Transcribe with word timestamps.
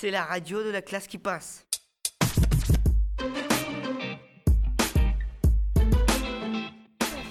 C'est 0.00 0.12
la 0.12 0.22
radio 0.24 0.62
de 0.62 0.70
la 0.70 0.80
classe 0.80 1.08
qui 1.08 1.18
passe. 1.18 1.64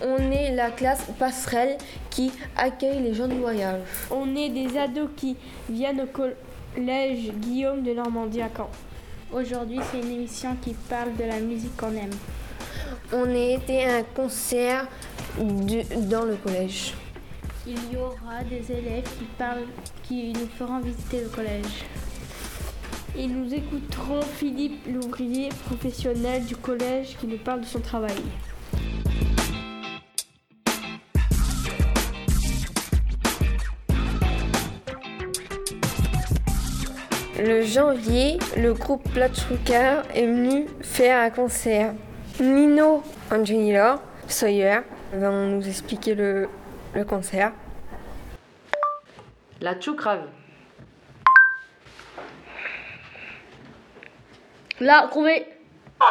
On 0.04 0.32
est 0.32 0.54
la 0.56 0.70
classe 0.72 1.04
passerelle 1.18 1.78
qui 2.10 2.32
accueille 2.56 3.02
les 3.02 3.14
gens 3.14 3.28
du 3.28 3.38
voyage. 3.40 3.82
On 4.12 4.36
est 4.36 4.50
des 4.50 4.78
ados 4.78 5.10
qui 5.16 5.36
viennent 5.70 6.02
au 6.02 6.06
collège 6.08 7.32
Guillaume 7.40 7.84
de 7.84 7.94
Normandie 7.94 8.42
à 8.42 8.50
Caen. 8.56 8.70
Aujourd'hui, 9.32 9.80
c'est 9.92 10.00
une 10.00 10.12
émission 10.12 10.56
qui 10.62 10.74
parle 10.74 11.16
de 11.16 11.24
la 11.24 11.40
musique 11.40 11.76
qu'on 11.76 11.94
aime. 11.96 12.14
On 13.12 13.26
a 13.30 13.38
été 13.56 13.86
à 13.86 13.98
un 13.98 14.04
concert 14.04 14.88
du- 15.40 15.84
dans 16.08 16.26
le 16.26 16.36
collège. 16.36 16.94
Il 17.66 17.92
y 17.92 17.98
aura 17.98 18.44
des 18.50 18.72
élèves 18.72 19.04
qui 19.18 19.26
parlent, 19.38 19.66
qui 20.04 20.32
nous 20.34 20.48
feront 20.58 20.80
visiter 20.80 21.22
le 21.22 21.30
collège. 21.30 21.84
Et 23.20 23.26
nous 23.26 23.52
écouterons 23.52 24.22
Philippe 24.22 24.86
l'ouvrier 24.88 25.50
professionnel 25.66 26.46
du 26.46 26.56
collège 26.56 27.18
qui 27.18 27.26
nous 27.26 27.40
parle 27.40 27.62
de 27.62 27.66
son 27.66 27.80
travail. 27.80 28.14
Le 37.40 37.64
janvier, 37.64 38.38
le 38.56 38.74
groupe 38.74 39.12
Platchrucker 39.12 40.02
est 40.14 40.28
venu 40.28 40.68
faire 40.82 41.20
un 41.20 41.32
concert. 41.32 41.96
Nino 42.40 43.02
Angelina 43.32 44.00
Sawyer 44.28 44.82
vont 45.14 45.56
nous 45.56 45.68
expliquer 45.68 46.14
le, 46.14 46.50
le 46.94 47.04
concert. 47.04 47.52
La 49.60 49.74
tchoukrave. 49.74 50.37
Là, 54.80 55.08
trouvé. 55.10 55.44
Ça, 56.00 56.06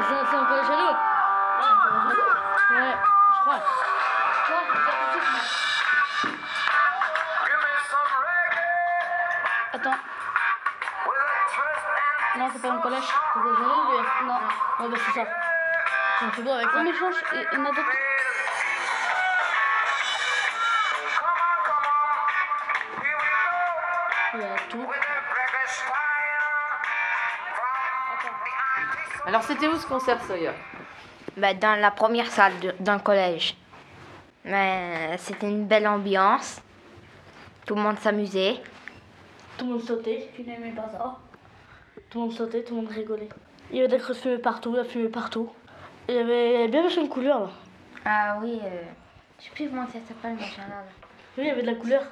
ça, 0.00 0.24
c'est 0.30 0.36
encore 0.36 0.64
chez 0.64 0.76
nous. 0.76 0.94
Ouais, 2.76 2.94
je 3.34 3.40
crois. 3.40 3.58
Je 4.32 4.52
crois, 4.52 4.62
Attends. 9.72 9.98
Non, 12.38 12.46
c'est 12.52 12.62
pas 12.62 12.68
un 12.68 12.78
collège. 12.78 13.02
C'est 13.02 13.40
pas 13.40 13.54
chez 13.56 13.62
nous, 13.64 13.90
lui. 13.90 13.98
Non. 14.24 14.38
Ouais, 14.78 14.88
bah 14.88 14.98
c'est 15.04 15.14
ça. 15.20 15.26
On 16.22 16.30
fait 16.30 16.42
beau 16.42 16.52
avec 16.52 16.70
ça. 16.70 16.76
Non, 16.76 16.84
mais 16.84 16.92
change, 16.96 17.16
il 17.32 17.58
Alors 29.26 29.42
c'était 29.42 29.66
où 29.66 29.76
ce 29.76 29.86
concert 29.86 30.22
Sawyer 30.22 30.52
Bah, 31.36 31.54
dans 31.54 31.80
la 31.80 31.90
première 31.90 32.28
salle 32.28 32.52
d'un 32.78 33.00
collège. 33.00 33.56
Mais 34.44 35.16
c'était 35.18 35.48
une 35.48 35.66
belle 35.66 35.88
ambiance. 35.88 36.62
Tout 37.66 37.74
le 37.74 37.82
monde 37.82 37.98
s'amusait. 37.98 38.62
Tout 39.58 39.66
le 39.66 39.72
monde 39.72 39.82
sautait. 39.82 40.30
Tu 40.34 40.42
n'aimais 40.42 40.70
pas 40.70 40.88
ça 40.88 41.18
Tout 42.08 42.20
le 42.20 42.26
monde 42.26 42.32
sautait, 42.32 42.62
tout 42.62 42.76
le 42.76 42.82
monde 42.82 42.90
rigolait. 42.90 43.28
Il 43.70 43.78
y 43.78 43.80
avait 43.80 43.88
des 43.88 43.98
creux 43.98 44.14
de 44.14 44.18
fumée 44.18 44.38
partout, 44.38 44.74
la 44.74 44.84
fumée 44.84 45.08
partout. 45.08 45.50
Il 46.08 46.14
y 46.14 46.18
avait, 46.18 46.68
bien 46.68 46.84
de 46.84 47.08
couleurs 47.08 47.40
là. 47.40 47.50
Ah 48.04 48.38
oui, 48.40 48.60
euh, 48.64 48.82
je 49.38 49.44
sais 49.44 49.50
plus 49.50 49.68
comment 49.68 49.86
ça 49.86 49.98
s'appelle, 50.06 50.34
machin 50.34 50.62
là. 50.68 50.84
Oui, 51.38 51.44
il 51.44 51.46
y 51.46 51.50
avait 51.50 51.62
de 51.62 51.66
la 51.68 51.74
couleur. 51.74 52.02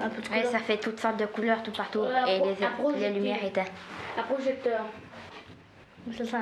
Un 0.00 0.08
peu 0.08 0.20
de 0.20 0.28
Ouais, 0.28 0.36
couleur. 0.38 0.52
ça 0.52 0.58
fait 0.58 0.78
toutes 0.78 0.98
sortes 1.00 1.16
de 1.18 1.26
couleurs 1.26 1.62
tout 1.62 1.70
partout. 1.72 2.00
Ouais, 2.00 2.36
Et 2.36 2.40
les, 2.40 2.98
les 3.00 3.10
lumières 3.14 3.42
étaient. 3.44 3.64
Un 4.18 4.22
projecteur. 4.24 4.84
C'est 6.12 6.24
ça. 6.26 6.40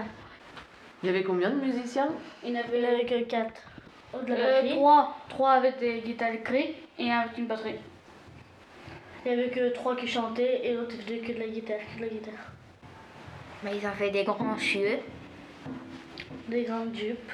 Il 1.03 1.07
y 1.07 1.11
avait 1.11 1.23
combien 1.23 1.51
de 1.51 1.57
musiciens? 1.57 2.09
Il 2.45 2.53
n'y 2.53 2.59
en 2.59 2.63
avait 2.63 3.05
que 3.05 3.23
4. 3.25 3.53
De 4.27 4.33
la 4.35 4.39
Euh, 4.39 4.53
batterie. 4.63 4.75
trois, 4.77 5.17
trois 5.29 5.51
avec 5.53 5.79
des 5.79 6.01
guitares 6.01 6.29
électriques 6.29 6.77
et 6.99 7.11
un 7.11 7.21
avec 7.21 7.39
une 7.39 7.47
batterie. 7.47 7.77
Il 9.25 9.33
n'y 9.37 9.41
avait 9.41 9.51
que 9.51 9.69
3 9.73 9.95
qui 9.97 10.07
chantaient 10.09 10.67
et 10.67 10.75
l'autre 10.75 10.97
faisait 10.97 11.19
que 11.19 11.33
de 11.33 11.39
la 11.39 11.47
guitare. 11.47 11.79
Que 11.95 11.99
de 12.01 12.03
la 12.07 12.09
guitare. 12.09 12.35
Mais 13.63 13.77
ils 13.77 13.87
ont 13.87 13.93
fait 13.93 14.11
des 14.11 14.25
grands 14.25 14.59
cieux. 14.59 14.99
Des 16.49 16.65
grandes 16.65 16.95
jupes 16.95 17.31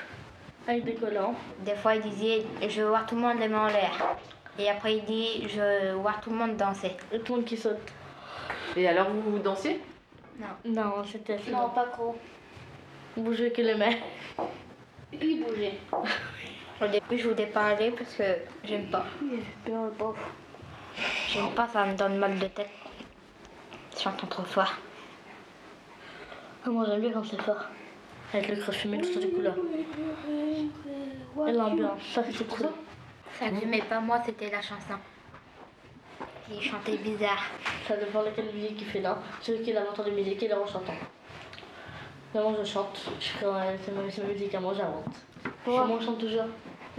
avec 0.67 0.85
des 0.85 0.95
collants. 0.95 1.35
Des 1.65 1.75
fois, 1.75 1.95
ils 1.95 2.03
disaient 2.03 2.43
Je 2.69 2.83
veux 2.83 2.89
voir 2.89 3.07
tout 3.07 3.15
le 3.15 3.23
monde 3.23 3.39
les 3.41 3.49
mains 3.49 3.65
en 3.65 3.69
l'air. 3.69 4.17
Et 4.59 4.69
après, 4.69 4.97
il 4.97 5.05
dit 5.05 5.49
Je 5.49 5.61
veux 5.61 5.93
voir 5.95 6.21
tout 6.21 6.31
le 6.31 6.37
monde 6.37 6.57
danser. 6.57 6.93
Et 7.13 7.21
tout 7.21 7.35
le 7.35 7.41
monde 7.41 7.47
qui 7.47 7.57
saute. 7.57 7.77
Et 8.77 8.89
alors 8.89 9.09
vous, 9.11 9.33
vous 9.33 9.39
dansiez 9.39 9.81
Non, 10.65 11.05
c'était 11.05 11.39
Non, 11.51 11.71
pas 11.71 11.85
trop. 11.85 12.17
Bouger 13.17 13.53
que 13.53 13.63
les 13.63 13.75
mains. 13.75 13.97
Il 15.13 15.45
bougeait. 15.45 15.79
Au 16.81 16.87
début, 16.87 17.19
je 17.19 17.29
voulais 17.29 17.47
pas 17.47 17.67
aller 17.69 17.91
parce 17.91 18.15
que 18.15 18.23
j'aime 18.65 18.87
pas. 18.87 19.05
J'aime 21.29 21.51
pas, 21.51 21.69
ça 21.73 21.85
me 21.87 21.97
donne 21.97 22.19
mal 22.19 22.39
de 22.39 22.47
tête. 22.47 22.71
J'entends 24.01 24.27
trop 24.29 24.45
fort. 24.45 24.75
Ah, 26.65 26.71
moi 26.71 26.85
j'aime 26.87 27.01
bien 27.01 27.13
quand 27.13 27.25
c'est 27.25 27.41
fort. 27.41 27.65
Avec 28.33 28.49
le 28.49 28.57
creux 28.57 28.73
fumé, 28.73 29.01
toutes 29.01 29.13
sortes 29.13 29.27
de 29.27 29.31
couleurs. 29.31 29.57
Et 31.49 31.53
l'ambiance, 31.53 32.03
ça 32.13 32.23
c'était 32.25 32.45
cool. 32.45 32.69
Ça 33.39 33.49
que 33.51 33.61
j'aimais 33.61 33.83
pas, 33.83 34.01
moi, 34.01 34.21
c'était 34.25 34.51
la 34.51 34.61
chanson. 34.61 34.95
Il 36.51 36.61
chantait 36.61 36.97
bizarre. 36.97 37.45
Ça 37.87 37.97
dépend 37.97 38.23
de 38.23 38.31
quelle 38.31 38.53
musique 38.53 38.81
il 38.81 38.87
fait 38.87 39.01
là. 39.01 39.19
Celui 39.41 39.63
qui 39.63 39.71
a 39.71 39.75
l'inventeur 39.75 40.07
de 40.07 40.11
musique 40.11 40.43
et 40.43 40.49
le 40.49 40.55
chantant. 40.67 40.95
Mais 42.35 42.43
moi 42.43 42.53
je 42.59 42.65
chante. 42.65 43.11
C'est 43.21 43.93
ma 43.93 44.29
musique 44.33 44.55
à 44.55 44.61
moi, 44.61 44.75
j'invente. 44.75 45.15
Moi 45.67 45.99
je 46.01 46.07
chante 46.07 46.19
toujours. 46.19 46.47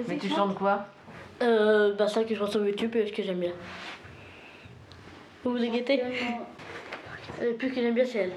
Mais 0.07 0.17
tu 0.17 0.29
chantes 0.29 0.55
quoi? 0.55 0.85
Euh, 1.41 1.93
bah 1.95 2.07
ça 2.07 2.23
que 2.23 2.33
je 2.33 2.39
vois 2.39 2.49
sur 2.49 2.65
YouTube 2.65 2.95
et 2.95 3.07
ce 3.07 3.13
que 3.13 3.23
j'aime 3.23 3.39
bien. 3.39 3.53
Vous 5.43 5.51
vous 5.51 5.63
inquiétez? 5.63 6.03
Le 7.41 7.53
plus 7.53 7.69
que 7.69 7.75
j'aime 7.75 7.95
bien 7.95 8.05
c'est 8.05 8.19
elle. 8.19 8.33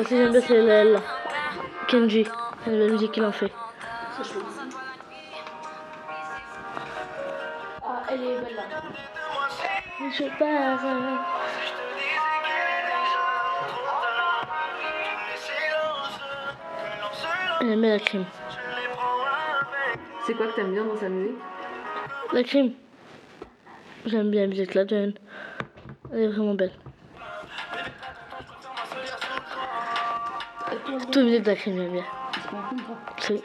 Elle 0.00 0.06
aussi 0.06 0.16
j'aime 0.16 0.32
bien 0.32 0.40
c'est 0.40 0.54
elle. 0.54 0.92
là. 0.92 1.00
Kenji. 1.86 2.26
C'est 2.64 2.70
la 2.70 2.86
musique 2.86 3.12
qu'il 3.12 3.22
en 3.22 3.32
fait. 3.32 3.52
Ah, 7.82 8.02
elle 8.08 8.22
est 8.22 8.40
belle 8.40 8.56
là. 8.56 8.62
Je 10.10 10.24
pars. 10.38 10.80
Elle 17.60 17.70
aime 17.72 17.82
la 17.82 17.98
crime. 17.98 18.24
C'est 20.26 20.32
quoi 20.32 20.46
que 20.46 20.56
t'aimes 20.56 20.72
bien 20.72 20.84
dans 20.86 20.96
sa 20.96 21.10
musique? 21.10 21.36
La 22.32 22.42
crime. 22.42 22.72
J'aime 24.06 24.30
bien 24.30 24.42
la 24.42 24.46
musique 24.46 24.72
là, 24.72 24.86
Joanne. 24.86 25.12
Elle 26.10 26.20
est 26.20 26.28
vraiment 26.28 26.54
belle. 26.54 26.72
La 30.86 31.22
musique 31.22 31.42
de 31.42 31.50
la 31.50 31.54
j'aime 31.56 31.92
bien. 31.92 32.04
C'est. 33.18 33.42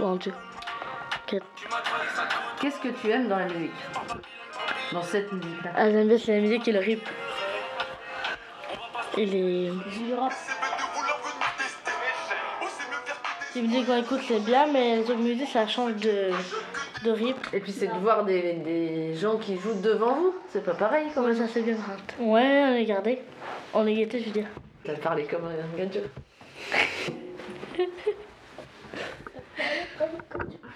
Mon 0.00 0.16
dieu. 0.16 0.32
Quatre. 1.26 1.46
Qu'est-ce 2.60 2.78
que 2.80 2.88
tu 2.88 3.10
aimes 3.10 3.28
dans 3.28 3.38
la 3.38 3.46
musique? 3.46 3.70
Dans 4.92 5.02
cette 5.02 5.32
musique-là? 5.32 5.70
Ah, 5.74 5.90
j'aime 5.90 6.08
bien, 6.08 6.18
c'est 6.18 6.34
la 6.36 6.40
musique 6.40 6.68
et 6.68 6.72
le 6.72 6.78
rip. 6.78 7.08
Et 9.16 9.26
les. 9.26 9.72
Les 13.54 13.62
musiques 13.62 13.86
qu'on 13.86 13.96
écoute, 13.96 14.20
c'est 14.28 14.44
bien, 14.44 14.66
mais 14.66 14.96
les 14.96 15.02
autres 15.02 15.14
musiques, 15.16 15.48
ça 15.48 15.66
change 15.66 15.94
de, 15.96 16.30
de 17.04 17.10
rip. 17.10 17.36
Et 17.54 17.60
puis 17.60 17.72
c'est 17.72 17.86
de 17.86 17.98
voir 18.02 18.24
des, 18.24 18.52
des 18.52 19.14
gens 19.14 19.38
qui 19.38 19.56
jouent 19.58 19.80
devant 19.80 20.14
vous, 20.14 20.34
c'est 20.50 20.62
pas 20.62 20.74
pareil 20.74 21.06
quand 21.14 21.22
Ouais, 21.22 21.34
ça 21.34 21.48
c'est 21.48 21.62
bien. 21.62 21.76
Ouais, 22.18 22.64
on 22.68 22.74
est 22.74 22.84
gardé. 22.84 23.22
On 23.72 23.86
est 23.86 23.94
guetté, 23.94 24.20
je 24.20 24.26
veux 24.26 24.30
dire. 24.32 24.46
T'as 24.84 24.96
parlé 24.96 25.24
comme 25.24 25.46
un 25.46 25.78
gadget. 25.78 26.04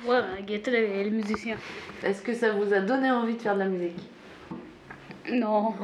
Ouais, 0.07 0.21
bah, 0.23 0.41
guetter 0.47 0.71
les, 0.71 1.05
les 1.05 1.11
musiciens. 1.11 1.57
Est-ce 2.03 2.23
que 2.23 2.35
ça 2.35 2.53
vous 2.53 2.73
a 2.73 2.81
donné 2.81 3.11
envie 3.11 3.35
de 3.35 3.41
faire 3.43 3.55
de 3.55 3.61
la 3.61 3.67
musique? 3.67 3.99
Non. 5.31 5.75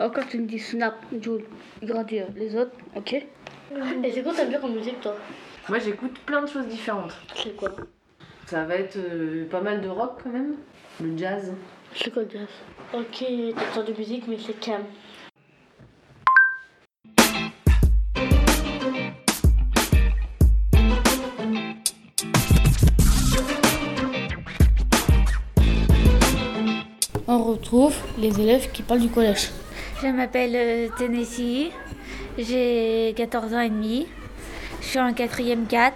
Encore 0.00 0.26
tu 0.28 0.38
me 0.38 0.46
dis 0.46 0.58
Snap, 0.58 0.94
Joule, 1.20 1.44
Grandir, 1.82 2.26
les 2.36 2.56
autres, 2.56 2.72
ok 2.96 3.12
Et 3.12 3.26
c'est 4.12 4.22
quoi 4.22 4.32
t'aimes 4.34 4.48
bien 4.48 4.60
comme 4.60 4.74
musique 4.74 5.00
toi? 5.00 5.16
Moi, 5.68 5.78
j'écoute 5.80 6.18
plein 6.20 6.40
de 6.42 6.46
choses 6.46 6.66
différentes. 6.66 7.14
C'est 7.34 7.54
quoi? 7.54 7.70
Ça 8.46 8.64
va 8.64 8.76
être 8.76 8.96
euh, 8.96 9.46
pas 9.50 9.60
mal 9.60 9.80
de 9.82 9.88
rock 9.88 10.20
quand 10.24 10.30
même. 10.30 10.56
Le 11.02 11.16
jazz. 11.16 11.52
C'est 11.94 12.12
quoi 12.12 12.22
le 12.22 12.30
jazz? 12.30 12.48
Ok, 12.94 13.24
t'as 13.54 13.74
sorte 13.74 13.88
de 13.88 13.92
musique 13.92 14.24
mais 14.26 14.38
c'est 14.38 14.58
calme. 14.58 14.84
Les 28.16 28.40
élèves 28.40 28.70
qui 28.72 28.82
parlent 28.82 29.00
du 29.00 29.10
collège. 29.10 29.50
Je 30.02 30.06
m'appelle 30.06 30.52
euh, 30.54 30.88
Tennessee, 30.96 31.70
j'ai 32.38 33.12
14 33.14 33.52
ans 33.52 33.60
et 33.60 33.68
demi, 33.68 34.06
je 34.80 34.86
suis 34.86 34.98
en 34.98 35.12
quatrième 35.12 35.66
4. 35.66 35.94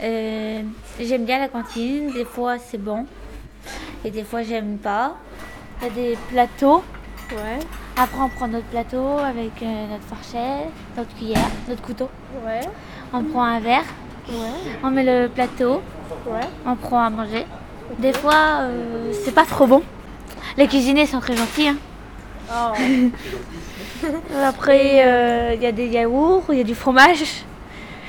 Euh, 0.00 0.62
j'aime 1.00 1.24
bien 1.24 1.40
la 1.40 1.48
cantine, 1.48 2.12
des 2.12 2.24
fois 2.24 2.56
c'est 2.58 2.78
bon 2.78 3.06
et 4.04 4.12
des 4.12 4.22
fois 4.22 4.42
j'aime 4.44 4.78
pas. 4.78 5.16
Il 5.80 5.86
y 5.88 5.90
a 5.90 5.94
des 5.94 6.18
plateaux, 6.30 6.84
Ouais. 7.32 7.58
après 7.96 8.20
on 8.20 8.28
prend 8.28 8.46
notre 8.46 8.66
plateau 8.66 9.18
avec 9.18 9.60
euh, 9.62 9.86
notre 9.90 10.04
fourchette, 10.04 10.68
notre 10.96 11.12
cuillère, 11.16 11.48
notre 11.68 11.82
couteau. 11.82 12.08
Ouais. 12.46 12.60
On 13.12 13.24
prend 13.24 13.42
un 13.42 13.58
verre, 13.58 13.84
Ouais. 14.28 14.70
on 14.84 14.90
met 14.92 15.02
le 15.02 15.28
plateau, 15.28 15.82
Ouais. 16.26 16.46
on 16.64 16.76
prend 16.76 17.02
à 17.02 17.10
manger. 17.10 17.44
Des 17.98 18.12
fois 18.12 18.60
euh, 18.60 19.12
c'est 19.24 19.34
pas 19.34 19.44
trop 19.44 19.66
bon. 19.66 19.82
Les 20.56 20.66
cuisiniers 20.68 21.06
sont 21.06 21.20
très 21.20 21.36
gentils. 21.36 21.68
hein. 21.68 21.76
Oh. 22.52 22.72
Après 24.44 25.02
euh, 25.06 25.54
il 25.54 25.62
y 25.62 25.66
a 25.66 25.72
des 25.72 25.86
yaourts, 25.86 26.44
il 26.50 26.58
y 26.58 26.60
a 26.60 26.64
du 26.64 26.74
fromage. 26.74 27.22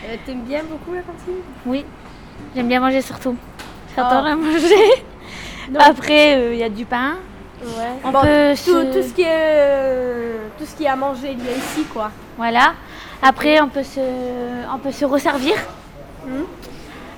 Euh, 0.06 0.16
T'aimes 0.25 0.42
bien 0.42 0.63
beaucoup 0.63 0.94
la 0.94 1.01
cantine? 1.01 1.42
Oui, 1.66 1.86
j'aime 2.56 2.68
bien 2.68 2.80
manger 2.80 3.01
surtout. 3.01 3.36
J'adore 3.95 4.25
Oh. 4.34 4.36
manger. 4.36 5.04
Après, 5.80 6.36
euh, 6.36 6.54
il 6.54 6.60
y 6.60 6.63
a 6.63 6.69
du 6.69 6.84
pain. 6.86 7.13
Ouais. 7.63 7.69
On 8.04 8.12
Bon, 8.12 8.19
peut 8.22 8.51
tout, 8.51 8.57
se- 8.57 8.94
tout 8.94 9.07
ce 9.07 9.13
qui 9.13 9.22
est 9.22 9.28
euh, 9.31 10.38
tout 10.60 10.66
ce 10.66 10.75
qui 10.75 10.84
est 10.84 10.89
à 10.89 10.96
manger, 10.98 11.31
il 11.38 11.46
y 11.46 11.48
a 11.48 11.56
ici 11.56 11.84
quoi. 11.94 12.12
Voilà. 12.38 12.74
Après, 13.22 13.62
on 13.62 13.69
peut 13.69 13.84
se, 13.84 14.01
on 14.74 14.80
peut 14.80 14.92
se 14.92 15.06
resservir. 15.06 15.56
Mhm. 16.25 16.44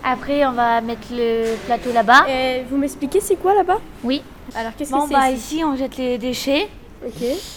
Après, 0.03 0.45
on 0.45 0.51
va 0.51 0.81
mettre 0.81 1.07
le 1.11 1.55
plateau 1.65 1.91
là-bas. 1.91 2.25
Vous 2.69 2.77
m'expliquez 2.77 3.19
c'est 3.21 3.37
quoi 3.37 3.55
là-bas? 3.55 3.79
Oui. 4.03 4.21
Alors 4.55 4.75
qu'est-ce 4.77 4.91
Bon, 4.91 5.07
que 5.07 5.13
bah 5.13 5.21
c'est 5.27 5.33
ici 5.33 5.55
ici, 5.55 5.63
on 5.63 5.75
jette 5.75 5.97
les 5.97 6.17
déchets. 6.17 6.69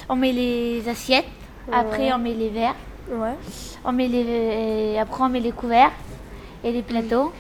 On 0.08 0.16
met 0.16 0.32
les 0.32 0.88
assiettes. 0.88 1.26
Après, 1.70 2.12
on 2.12 2.18
met 2.18 2.34
les 2.34 2.48
verres. 2.48 2.76
Ouais. 3.10 3.34
On 3.84 3.92
met 3.92 4.08
les, 4.08 4.94
et 4.94 4.98
après, 4.98 5.22
on 5.24 5.28
met 5.28 5.40
les 5.40 5.52
couverts 5.52 5.92
et 6.64 6.72
les 6.72 6.82
plateaux. 6.82 7.32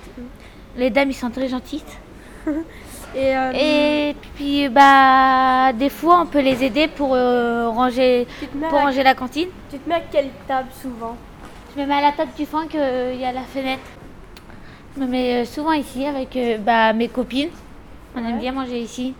Les 0.76 0.90
dames, 0.90 1.10
ils 1.10 1.14
sont 1.14 1.30
très 1.30 1.48
gentilles. 1.48 1.82
Et, 3.16 3.34
euh, 3.34 3.52
Et 3.54 4.16
puis, 4.34 4.68
bah, 4.68 5.72
des 5.72 5.88
fois, 5.88 6.20
on 6.20 6.26
peut 6.26 6.40
les 6.42 6.62
aider 6.62 6.88
pour 6.88 7.14
euh, 7.14 7.70
ranger, 7.70 8.26
pour 8.68 8.78
à, 8.78 8.92
la 8.92 9.14
cantine. 9.14 9.48
tu 9.70 9.78
te 9.78 9.88
mets 9.88 9.94
à 9.94 10.00
quelle 10.00 10.28
table 10.46 10.68
souvent? 10.82 11.16
Je 11.74 11.80
me 11.80 11.86
mets 11.86 11.94
à 11.94 12.00
la 12.02 12.12
table 12.12 12.32
du 12.36 12.44
fond 12.44 12.66
qu'il 12.68 12.78
y 12.78 13.24
a 13.24 13.32
la 13.32 13.42
fenêtre. 13.42 13.82
Je 14.94 15.00
me 15.00 15.06
mets 15.06 15.42
euh, 15.42 15.44
souvent 15.44 15.72
ici 15.72 16.04
avec 16.04 16.36
euh, 16.36 16.58
bah, 16.58 16.92
mes 16.92 17.08
copines. 17.08 17.50
On 18.14 18.24
aime 18.24 18.38
bien 18.38 18.52
manger 18.52 18.80
ici. 18.80 19.14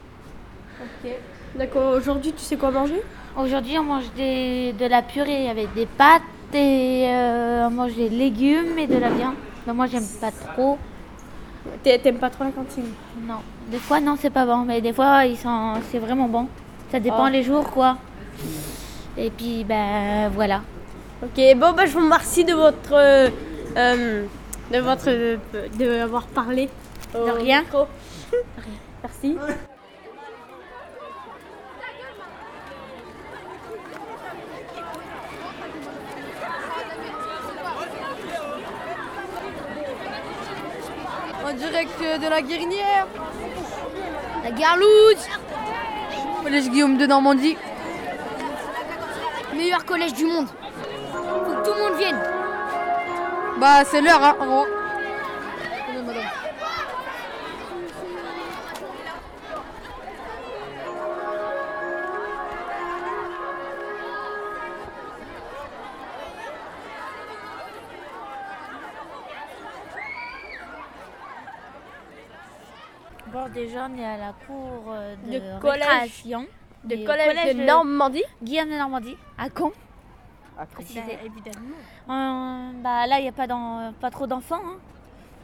Ok. 0.81 1.11
D'accord, 1.57 1.95
aujourd'hui 1.97 2.33
tu 2.33 2.43
sais 2.43 2.57
quoi 2.57 2.71
manger? 2.71 3.03
Aujourd'hui, 3.37 3.79
on 3.79 3.85
mange 3.85 4.11
des- 4.17 4.73
de 4.79 4.87
la 4.87 5.03
purée 5.03 5.49
avec 5.49 5.73
des 5.75 5.87
pâtes 5.87 6.23
et 6.55 7.07
euh, 7.09 7.67
on 7.67 7.71
mange 7.71 7.95
des 7.95 8.09
légumes 8.09 8.79
et 8.79 8.87
de 8.87 8.97
la 8.99 9.11
viande. 9.11 9.35
Mais 9.67 9.73
moi, 9.73 9.87
j'aime 9.87 10.07
pas 10.21 10.31
trop. 10.31 10.79
T'aimes 11.83 12.19
pas 12.19 12.31
trop 12.31 12.45
la 12.45 12.51
cantine? 12.51 12.87
Non. 13.27 13.41
Des 13.71 13.79
fois, 13.79 14.01
non, 14.01 14.17
c'est 14.19 14.31
pas 14.31 14.47
bon. 14.47 14.59
Mais 14.59 14.81
des 14.81 14.93
fois, 14.93 15.25
ils 15.27 15.37
sont, 15.37 15.75
c'est 15.91 15.99
vraiment 15.99 16.29
bon. 16.29 16.49
Ça 16.91 16.99
dépend 17.01 17.27
Oh. 17.27 17.31
les 17.31 17.43
jours, 17.43 17.71
quoi. 17.71 17.99
Et 19.17 19.31
puis, 19.31 19.65
ben 19.65 20.29
voilà. 20.35 20.63
Ok, 21.23 21.41
bon 21.57 21.73
bah 21.73 21.85
je 21.85 21.93
vous 21.93 22.05
remercie 22.05 22.45
de 22.45 22.55
votre 22.55 22.93
euh, 22.95 23.29
euh, 23.77 24.25
de 24.73 24.79
votre 24.79 25.07
de 25.11 26.01
avoir 26.01 26.27
parlé. 26.29 26.69
De 27.13 27.31
rien. 27.31 27.63
micro. 27.63 27.87
Merci. 29.03 29.37
En 41.47 41.53
direct 41.55 41.98
de 42.17 42.29
la 42.29 42.41
Guérinière. 42.41 43.07
La 44.43 44.51
Garloude. 44.51 45.19
Collège 46.43 46.71
Guillaume 46.71 46.97
de 46.97 47.07
Normandie. 47.07 47.57
Meilleur 49.55 49.85
collège 49.85 50.15
du 50.15 50.25
monde. 50.25 50.47
Faut 51.13 51.51
que 51.51 51.65
tout 51.65 51.75
le 51.75 51.81
monde 51.81 51.99
vienne. 51.99 52.19
Bah 53.59 53.85
c'est 53.85 54.01
l'heure 54.01 54.23
hein. 54.23 54.37
en 54.41 54.47
gros. 54.47 54.67
Déjà, 73.59 73.89
on 73.93 73.99
est 73.99 74.05
à 74.05 74.17
la 74.17 74.33
cour 74.47 74.85
euh, 74.89 75.17
de, 75.27 75.33
De 75.33 75.61
collège. 75.61 76.25
De 76.85 77.05
collège, 77.05 77.57
Normandie. 77.57 78.23
Guillaume 78.43 78.69
de 78.71 78.77
Normandie, 78.77 79.17
à 79.37 79.49
Caen. 79.57 79.73
précisé. 80.73 81.01
Euh, 81.01 82.71
bah, 82.83 83.07
là, 83.07 83.19
il 83.19 83.23
n'y 83.23 83.29
a 83.29 83.33
pas, 83.33 83.47
d'en- 83.49 83.93
pas 84.01 84.11
trop 84.11 84.27
d'enfants. 84.27 84.61
hein. 84.65 84.77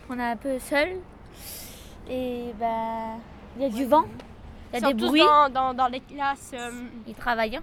On 0.09 0.19
est 0.19 0.23
un 0.31 0.37
peu 0.37 0.59
seul. 0.61 0.91
Et 2.09 2.53
bah, 2.61 3.17
il 3.57 3.63
y 3.63 3.65
a 3.65 3.69
du 3.69 3.85
vent. 3.85 4.05
Il 4.73 4.81
y 4.81 4.85
a 4.85 4.91
Ils 4.91 4.95
des 4.95 5.01
sont 5.03 5.07
tous 5.07 5.09
bruits. 5.09 5.21
dans, 5.21 5.49
dans, 5.51 5.75
dans 5.75 5.87
les 5.89 6.01
classes. 6.01 6.53
euh, 6.55 6.71
Ils 7.09 7.15
travaillent. 7.15 7.57
hein. 7.57 7.63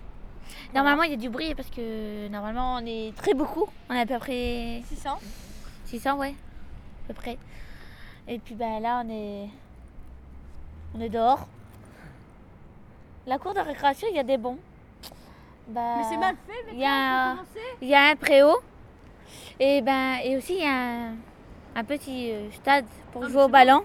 Normalement, 0.76 1.04
il 1.04 1.12
y 1.12 1.14
a 1.14 1.18
du 1.18 1.30
bruit 1.30 1.56
parce 1.56 1.70
que 1.70 2.28
normalement, 2.28 2.76
on 2.76 2.86
est 2.86 3.16
très 3.16 3.34
beaucoup. 3.34 3.68
On 3.90 3.94
est 3.94 4.02
à 4.02 4.06
peu 4.06 4.18
près 4.20 4.82
600. 4.90 5.18
600, 5.86 6.18
ouais. 6.18 6.36
À 7.06 7.08
peu 7.08 7.14
près. 7.14 7.38
Et 8.28 8.40
puis 8.40 8.56
bah, 8.56 8.80
là, 8.82 9.02
on 9.06 9.10
est, 9.10 9.48
on 10.96 11.02
est 11.02 11.10
dehors. 11.10 11.48
La 13.28 13.38
cour 13.38 13.54
de 13.54 13.60
récréation, 13.60 14.08
il 14.10 14.16
y 14.16 14.20
a 14.20 14.24
des 14.24 14.38
bons. 14.38 14.58
Bah, 15.68 15.82
Mais 15.98 16.04
c'est 16.10 16.18
mal 16.18 16.36
fait, 16.48 16.64
mais 16.68 16.74
il 16.74 16.80
y 16.80 16.86
a, 16.86 17.36
il 17.82 17.88
y 17.88 17.96
a 17.96 18.10
un 18.10 18.16
préau. 18.16 18.58
Et, 19.60 19.82
ben, 19.82 20.16
et 20.24 20.36
aussi, 20.38 20.56
il 20.56 20.64
y 20.64 20.68
a 20.68 20.72
un, 20.72 21.14
un 21.76 21.84
petit 21.84 22.32
euh, 22.32 22.52
stade 22.52 22.86
pour 23.14 23.28
jouer 23.30 23.44
au 23.44 23.48
ballon. 23.48 23.84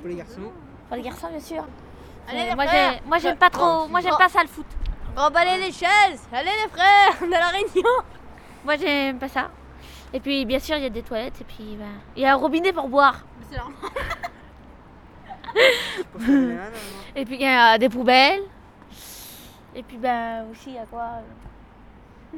Pour 0.00 0.08
les 0.08 0.16
garçons. 0.16 0.50
Pour 0.88 0.96
les 0.96 1.02
garçons, 1.02 1.28
bien 1.28 1.40
sûr. 1.40 1.64
Allez, 2.28 2.40
Euh, 2.40 2.44
les 2.50 2.54
moi, 2.54 2.66
frères. 2.66 2.92
j'ai- 2.94 3.08
moi, 3.08 3.18
j'aime 3.18 3.36
pas 3.36 3.50
trop. 3.50 3.86
Moi, 3.88 4.00
j'aime 4.00 4.16
pas 4.18 4.28
ça 4.28 4.42
le 4.42 4.48
foot. 4.48 4.66
Remballez 5.14 5.58
les 5.58 5.70
chaises. 5.72 6.26
Allez 6.32 6.50
les 6.64 6.68
frères, 6.70 7.14
on 7.22 7.30
est 7.30 7.36
à 7.36 7.40
la 7.40 7.48
réunion. 7.48 7.90
Moi, 8.64 8.76
j'aime 8.76 9.18
pas 9.18 9.28
ça. 9.28 9.50
Et 10.12 10.20
puis, 10.20 10.44
bien 10.46 10.58
sûr, 10.58 10.76
il 10.76 10.82
y 10.82 10.86
a 10.86 10.90
des 10.90 11.02
toilettes. 11.02 11.40
Et 11.40 11.44
puis, 11.44 11.76
ben, 11.78 11.86
il 12.16 12.22
y 12.22 12.26
a 12.26 12.32
un 12.32 12.36
robinet 12.36 12.72
pour 12.72 12.88
boire. 12.88 13.20
C'est 13.50 13.58
normal. 13.58 13.76
Pour 13.80 13.92
faire 13.92 13.94
les 13.94 15.46
malades, 15.46 15.47
Et 17.16 17.24
puis, 17.24 17.34
il 17.36 17.40
y 17.42 17.46
a 17.46 17.78
des 17.78 17.88
poubelles. 17.88 18.42
Et 19.74 19.82
puis, 19.82 19.96
ben, 19.96 20.44
aussi, 20.50 20.70
il 20.70 20.74
y 20.74 20.78
a 20.78 20.86
quoi 20.86 21.20
euh, 22.34 22.36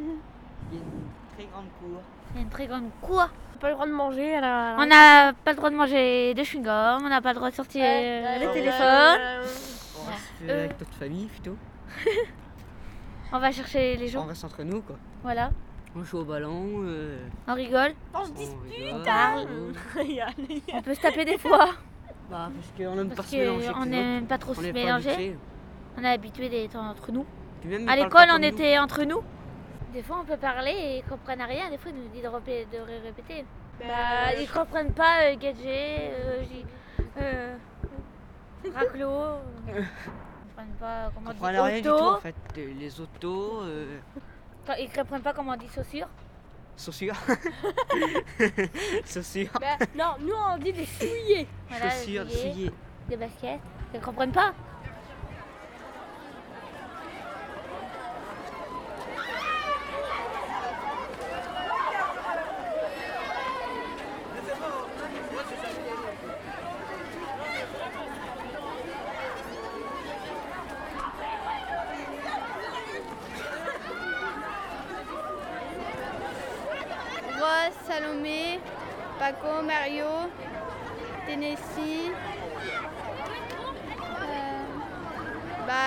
Il 0.73 0.79
y 0.79 0.79
a 0.79 0.83
une 0.83 1.37
très 1.37 1.45
grande 1.53 1.67
cour. 1.81 2.01
Il 2.33 2.37
y 2.37 2.39
a 2.39 2.43
une 2.43 2.51
très 2.51 2.67
grande 2.67 2.91
cour. 3.01 3.29
On 3.29 3.55
n'a 3.55 3.61
pas 3.61 3.69
le 3.69 3.75
droit 3.75 3.87
de 3.87 3.93
manger 3.93 4.35
à 4.37 4.41
la. 4.41 4.77
On 4.79 4.87
n'a 4.87 5.33
pas 5.33 5.51
le 5.53 5.57
droit 5.57 5.71
de 5.71 5.77
manger 5.77 6.35
de 6.35 6.43
chewing-gum. 6.43 7.03
On 7.05 7.09
n'a 7.09 7.21
pas 7.21 7.31
le 7.31 7.35
droit 7.37 7.51
de 7.51 7.55
sortir 7.55 7.83
euh, 7.85 8.39
le 8.39 8.53
téléphone. 8.53 9.21
On 10.01 10.11
reste 10.11 10.33
euh, 10.49 10.65
avec 10.65 10.81
notre 10.81 10.95
famille 10.95 11.27
plutôt. 11.27 11.57
On 13.33 13.39
va 13.39 13.53
chercher 13.53 13.97
les 13.97 14.09
gens. 14.09 14.23
On 14.25 14.27
reste 14.29 14.45
entre 14.45 14.63
nous 14.63 14.81
quoi. 14.81 14.97
Voilà. 15.23 15.51
On 15.95 16.03
joue 16.05 16.19
au 16.19 16.25
ballon. 16.25 16.67
Euh, 16.85 17.19
On 17.49 17.55
rigole. 17.55 17.93
On 18.15 18.25
se 18.25 18.31
on 18.31 18.35
dispute. 18.35 19.05
parle. 19.05 19.47
on- 19.51 20.77
On 20.77 20.83
peut 20.83 20.95
se 20.95 21.01
taper 21.01 21.25
des 21.25 21.39
fois. 21.39 21.69
Bah 22.31 22.49
parce 22.55 22.73
qu'on 22.77 22.99
aime 22.99 23.11
pas 23.11 23.23
se 23.23 23.37
mélanger. 23.37 23.67
n'aime 23.87 24.19
autres. 24.19 24.29
pas 24.29 24.39
trop 24.39 24.53
On 24.53 24.63
se 24.63 24.71
mélanger. 24.71 25.37
On 25.99 26.05
est 26.05 26.09
habitué 26.09 26.49
d'être 26.49 26.77
entre 26.77 27.11
nous. 27.13 27.27
Ils 27.65 27.89
À 27.89 27.97
l'école, 27.97 28.29
on 28.33 28.39
nous. 28.39 28.45
était 28.45 28.79
entre 28.79 29.03
nous. 29.05 29.23
Des 29.93 30.03
fois, 30.03 30.19
on 30.23 30.25
peut 30.25 30.37
parler 30.37 30.71
et 30.71 30.97
ils 30.99 31.05
comprennent 31.05 31.43
rien. 31.43 31.69
Des 31.69 31.77
fois, 31.77 31.91
ils 31.91 32.01
nous 32.03 32.09
disent 32.09 32.23
de, 32.23 32.29
répé- 32.29 32.67
de 32.73 32.79
ré- 32.81 33.01
répéter. 33.01 33.45
Bah, 33.81 34.33
ils 34.39 34.49
comprennent 34.49 34.93
pas 34.93 35.25
euh, 35.25 35.37
gadget, 35.37 36.13
euh, 36.15 36.45
euh, 37.21 37.55
raclo. 38.75 39.11
comprennent 39.67 40.77
pas 40.79 41.11
comment 41.15 41.31
On 41.31 41.45
on 41.47 41.51
dit 41.51 41.59
rien 41.59 41.77
du 41.77 41.83
tout 41.83 41.89
auto. 41.91 42.05
en 42.11 42.19
fait. 42.19 42.35
Les 42.57 43.01
autos, 43.01 43.61
euh, 43.63 43.99
ils 44.79 44.91
comprennent 44.93 45.23
pas 45.23 45.33
comment 45.33 45.53
on 45.53 45.57
dit 45.57 45.69
chaussures. 45.75 46.09
Chaussures. 46.85 47.15
chaussures. 49.07 49.51
Bah, 49.61 49.77
non, 49.97 50.15
nous 50.21 50.35
on 50.35 50.59
dit 50.59 50.73
des 50.73 50.87
souliers. 50.87 51.47
Voilà, 51.69 51.91
chaussures, 51.91 52.25
des 52.25 52.33
souliers. 52.35 52.71
des 53.09 53.17
baskets. 53.17 53.61
Ils 53.95 54.01
comprennent 54.01 54.33
pas. 54.33 54.55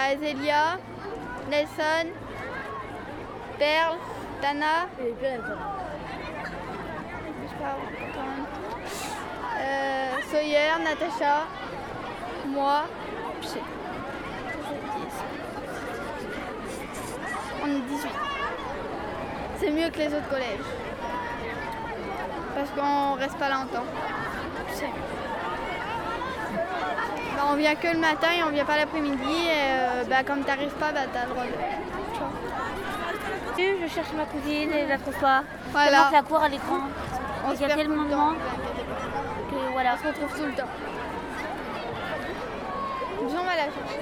Bah, 0.03 0.19
Zélia, 0.19 0.77
Nelson, 1.49 2.07
Perle, 3.57 3.97
Tana. 4.41 4.89
Euh, 9.59 10.11
Sawyer, 10.29 10.83
Natacha, 10.83 11.45
moi. 12.47 12.83
On 17.63 17.67
est 17.67 17.81
18. 17.87 18.11
C'est 19.59 19.71
mieux 19.71 19.89
que 19.89 19.99
les 19.99 20.07
autres 20.07 20.29
collèges. 20.29 20.59
Parce 22.55 22.69
qu'on 22.71 23.13
reste 23.13 23.37
pas 23.37 23.49
longtemps. 23.49 23.85
Bah, 27.35 27.43
on 27.51 27.55
vient 27.55 27.75
que 27.75 27.87
le 27.87 27.99
matin 27.99 28.27
et 28.37 28.43
on 28.43 28.49
vient 28.49 28.65
pas 28.65 28.77
l'après-midi. 28.77 29.47
Et 29.47 30.05
bah, 30.09 30.23
comme 30.25 30.43
t'arrives 30.43 30.73
pas, 30.73 30.91
bah, 30.91 31.01
t'as 31.11 31.25
le 31.25 31.29
droit 31.29 31.43
de. 31.43 31.49
Je 33.57 33.87
cherche 33.87 34.11
ma 34.13 34.25
cousine 34.25 34.71
et 34.71 34.83
je 34.85 34.89
la 34.89 34.97
trouve 34.97 35.17
pas. 35.19 35.43
Voilà. 35.71 36.09
La 36.11 36.21
cour 36.21 36.39
grande. 36.39 36.51
On 37.45 37.53
Il 37.53 37.61
y 37.61 37.65
a 37.65 37.75
tellement 37.75 38.03
de 38.03 38.15
monde 38.15 38.37
que 39.49 39.55
voilà. 39.71 39.93
On 39.93 39.97
se 40.01 40.07
retrouve 40.07 40.33
tout 40.37 40.45
le 40.45 40.53
temps. 40.53 40.69
On 43.21 43.27
va 43.27 43.55
la 43.55 43.63
chercher. 43.63 44.01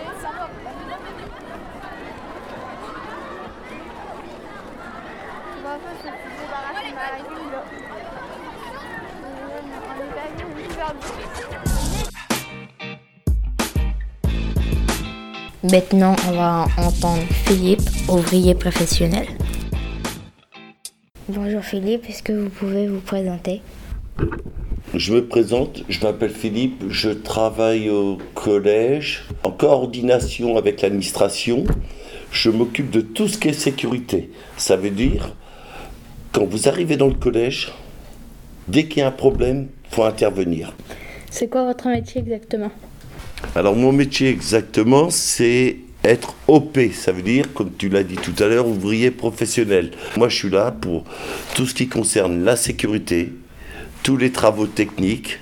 On 5.63 5.67
est 10.59 10.75
pas 10.75 10.93
Maintenant, 15.63 16.15
on 16.27 16.31
va 16.31 16.65
entendre 16.77 17.21
Philippe, 17.45 17.87
ouvrier 18.09 18.55
professionnel. 18.55 19.27
Bonjour 21.29 21.61
Philippe, 21.61 22.09
est-ce 22.09 22.23
que 22.23 22.33
vous 22.33 22.49
pouvez 22.49 22.87
vous 22.87 22.99
présenter? 22.99 23.61
Je 24.95 25.13
me 25.13 25.23
présente, 25.23 25.83
je 25.87 26.03
m'appelle 26.03 26.31
Philippe, 26.31 26.85
je 26.89 27.11
travaille 27.11 27.91
au 27.91 28.17
collège 28.33 29.25
en 29.43 29.51
coordination 29.51 30.57
avec 30.57 30.81
l'administration. 30.81 31.63
Je 32.31 32.49
m'occupe 32.49 32.89
de 32.89 33.01
tout 33.01 33.27
ce 33.27 33.37
qui 33.37 33.49
est 33.49 33.53
sécurité. 33.53 34.31
Ça 34.57 34.75
veut 34.75 34.89
dire, 34.89 35.35
quand 36.31 36.45
vous 36.45 36.69
arrivez 36.69 36.97
dans 36.97 37.07
le 37.07 37.13
collège, 37.13 37.71
dès 38.67 38.85
qu'il 38.85 38.99
y 38.99 39.01
a 39.03 39.07
un 39.09 39.11
problème, 39.11 39.67
il 39.85 39.95
faut 39.95 40.03
intervenir. 40.05 40.73
C'est 41.29 41.49
quoi 41.49 41.65
votre 41.65 41.87
métier 41.87 42.21
exactement? 42.21 42.71
Alors 43.55 43.75
mon 43.75 43.91
métier 43.91 44.29
exactement, 44.29 45.09
c'est 45.09 45.77
être 46.03 46.35
OP, 46.47 46.79
ça 46.93 47.11
veut 47.11 47.21
dire, 47.21 47.53
comme 47.53 47.71
tu 47.77 47.89
l'as 47.89 48.03
dit 48.03 48.15
tout 48.15 48.33
à 48.43 48.47
l'heure, 48.47 48.67
ouvrier 48.67 49.11
professionnel. 49.11 49.91
Moi 50.17 50.29
je 50.29 50.35
suis 50.35 50.49
là 50.49 50.71
pour 50.71 51.03
tout 51.53 51.65
ce 51.65 51.73
qui 51.73 51.87
concerne 51.87 52.43
la 52.43 52.55
sécurité, 52.55 53.33
tous 54.03 54.17
les 54.17 54.31
travaux 54.31 54.67
techniques. 54.67 55.39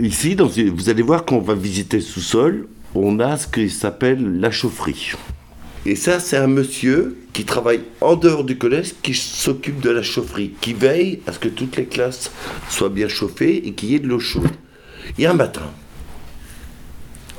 Ici, 0.00 0.36
vous 0.36 0.90
allez 0.90 1.02
voir 1.02 1.24
quand 1.24 1.36
on 1.36 1.40
va 1.40 1.54
visiter 1.54 1.98
le 1.98 2.02
sous-sol, 2.02 2.68
on 2.94 3.20
a 3.20 3.36
ce 3.36 3.46
qui 3.46 3.70
s'appelle 3.70 4.40
la 4.40 4.50
chaufferie. 4.50 5.12
Et 5.84 5.94
ça, 5.94 6.18
c'est 6.18 6.36
un 6.36 6.48
monsieur 6.48 7.16
qui 7.32 7.44
travaille 7.44 7.80
en 8.00 8.16
dehors 8.16 8.42
du 8.42 8.58
collège, 8.58 8.94
qui 9.02 9.14
s'occupe 9.14 9.80
de 9.80 9.90
la 9.90 10.02
chaufferie, 10.02 10.52
qui 10.60 10.72
veille 10.72 11.20
à 11.26 11.32
ce 11.32 11.38
que 11.38 11.48
toutes 11.48 11.76
les 11.76 11.84
classes 11.84 12.32
soient 12.68 12.88
bien 12.88 13.08
chauffées 13.08 13.68
et 13.68 13.72
qu'il 13.72 13.90
y 13.90 13.94
ait 13.94 14.00
de 14.00 14.08
l'eau 14.08 14.18
chaude. 14.18 14.50
Il 15.16 15.22
y 15.22 15.26
a 15.26 15.30
un 15.30 15.34
matin, 15.34 15.70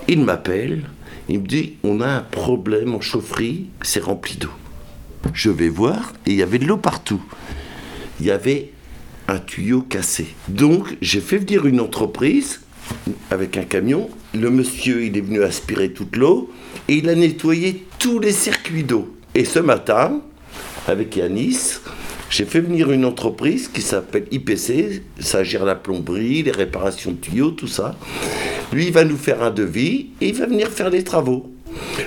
il 0.07 0.23
m'appelle, 0.23 0.83
il 1.29 1.41
me 1.41 1.47
dit 1.47 1.73
on 1.83 2.01
a 2.01 2.07
un 2.07 2.21
problème 2.21 2.95
en 2.95 3.01
chaufferie, 3.01 3.67
c'est 3.81 4.03
rempli 4.03 4.37
d'eau. 4.37 4.51
Je 5.33 5.49
vais 5.49 5.69
voir 5.69 6.13
et 6.25 6.31
il 6.31 6.37
y 6.37 6.43
avait 6.43 6.59
de 6.59 6.65
l'eau 6.65 6.77
partout. 6.77 7.21
Il 8.19 8.25
y 8.25 8.31
avait 8.31 8.71
un 9.27 9.39
tuyau 9.39 9.81
cassé. 9.81 10.27
Donc 10.47 10.97
j'ai 11.01 11.19
fait 11.19 11.37
venir 11.37 11.65
une 11.65 11.81
entreprise 11.81 12.61
avec 13.29 13.57
un 13.57 13.63
camion. 13.63 14.09
Le 14.33 14.49
monsieur, 14.49 15.03
il 15.03 15.17
est 15.17 15.21
venu 15.21 15.43
aspirer 15.43 15.91
toute 15.91 16.15
l'eau 16.15 16.51
et 16.87 16.95
il 16.95 17.09
a 17.09 17.15
nettoyé 17.15 17.85
tous 17.99 18.19
les 18.19 18.31
circuits 18.31 18.83
d'eau. 18.83 19.13
Et 19.35 19.45
ce 19.45 19.59
matin, 19.59 20.21
avec 20.87 21.15
Yanis, 21.15 21.79
j'ai 22.29 22.45
fait 22.45 22.61
venir 22.61 22.91
une 22.91 23.05
entreprise 23.05 23.67
qui 23.67 23.81
s'appelle 23.81 24.25
IPC, 24.31 25.01
ça 25.19 25.43
gère 25.43 25.65
la 25.65 25.75
plomberie, 25.75 26.43
les 26.43 26.51
réparations 26.51 27.11
de 27.11 27.17
tuyaux, 27.17 27.51
tout 27.51 27.67
ça. 27.67 27.97
Lui, 28.73 28.87
il 28.87 28.93
va 28.93 29.03
nous 29.03 29.17
faire 29.17 29.41
un 29.41 29.51
devis 29.51 30.07
et 30.19 30.29
il 30.29 30.35
va 30.35 30.45
venir 30.45 30.69
faire 30.69 30.89
les 30.89 31.03
travaux. 31.03 31.51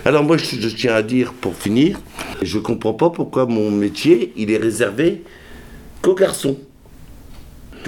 Alors 0.04 0.24
moi, 0.24 0.36
je, 0.36 0.68
tiens 0.68 0.94
à 0.94 1.02
dire, 1.02 1.32
pour 1.32 1.54
finir, 1.54 2.00
je 2.42 2.58
ne 2.58 2.62
comprends 2.62 2.94
pas 2.94 3.10
pourquoi 3.10 3.46
mon 3.46 3.70
métier, 3.70 4.32
il 4.36 4.50
est 4.50 4.58
réservé 4.58 5.22
qu'aux 6.02 6.14
garçons. 6.14 6.58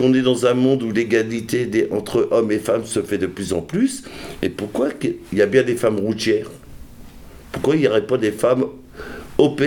On 0.00 0.14
est 0.14 0.22
dans 0.22 0.46
un 0.46 0.54
monde 0.54 0.82
où 0.82 0.90
l'égalité 0.90 1.88
entre 1.90 2.28
hommes 2.30 2.50
et 2.50 2.58
femmes 2.58 2.86
se 2.86 3.02
fait 3.02 3.18
de 3.18 3.26
plus 3.26 3.52
en 3.52 3.60
plus. 3.60 4.04
Et 4.40 4.48
pourquoi 4.48 4.90
qu'il 4.90 5.16
y 5.34 5.42
a 5.42 5.46
bien 5.46 5.62
des 5.62 5.76
femmes 5.76 5.98
routières? 5.98 6.50
Pourquoi 7.52 7.76
il 7.76 7.80
n'y 7.80 7.88
aurait 7.88 8.06
pas 8.06 8.16
des 8.16 8.32
femmes 8.32 8.64
OP, 9.36 9.62